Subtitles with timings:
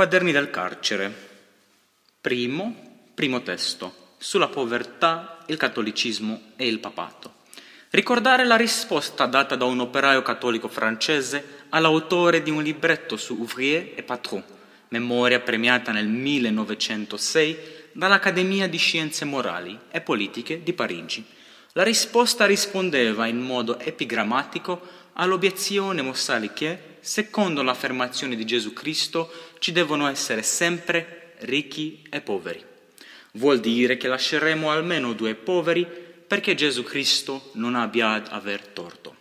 [0.00, 1.12] Quaderni del carcere.
[2.22, 7.34] Primo, primo testo, sulla povertà, il cattolicismo e il papato.
[7.90, 13.92] Ricordare la risposta data da un operaio cattolico francese all'autore di un libretto su Ouvrier
[13.94, 14.42] e Patron,
[14.88, 17.58] memoria premiata nel 1906
[17.92, 21.22] dall'Accademia di Scienze Morali e Politiche di Parigi.
[21.74, 24.80] La risposta rispondeva in modo epigrammatico
[25.14, 32.64] all'obiezione mossali che, secondo l'affermazione di Gesù Cristo, ci devono essere sempre ricchi e poveri.
[33.34, 35.86] Vuol dire che lasceremo almeno due poveri
[36.26, 39.16] perché Gesù Cristo non abbia ad aver torto.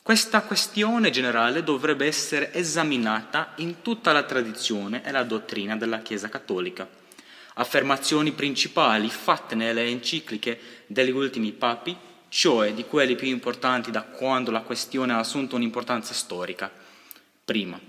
[0.00, 6.28] Questa questione generale dovrebbe essere esaminata in tutta la tradizione e la dottrina della Chiesa
[6.28, 6.88] cattolica.
[7.60, 11.96] Affermazioni principali fatte nelle encicliche degli ultimi papi,
[12.28, 16.70] cioè di quelli più importanti da quando la questione ha assunto un'importanza storica.
[17.44, 17.80] Prima,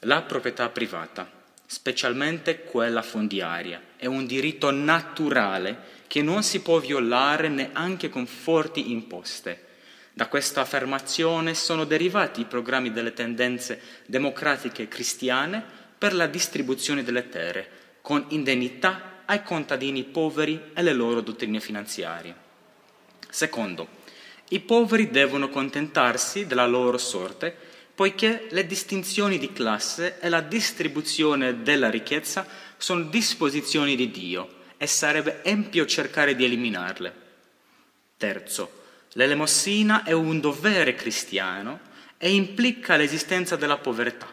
[0.00, 1.28] la proprietà privata,
[1.66, 8.92] specialmente quella fondiaria, è un diritto naturale che non si può violare neanche con forti
[8.92, 9.64] imposte.
[10.12, 15.60] Da questa affermazione sono derivati i programmi delle tendenze democratiche cristiane
[15.98, 22.34] per la distribuzione delle terre, con indennità ai contadini poveri e le loro dottrine finanziarie.
[23.28, 23.96] Secondo,
[24.50, 27.54] i poveri devono contentarsi della loro sorte,
[27.94, 32.46] poiché le distinzioni di classe e la distribuzione della ricchezza
[32.76, 37.12] sono disposizioni di Dio e sarebbe empio cercare di eliminarle.
[38.16, 41.80] Terzo, l'elemosina è un dovere cristiano
[42.16, 44.28] e implica l'esistenza della povertà.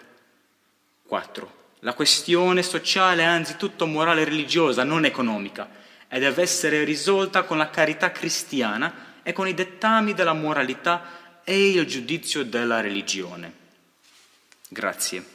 [1.06, 1.65] 4.
[1.80, 5.70] La questione sociale è anzitutto morale e religiosa, non economica,
[6.08, 11.70] e deve essere risolta con la carità cristiana e con i dettami della moralità e
[11.70, 13.54] il giudizio della religione.
[14.68, 15.26] Grazie.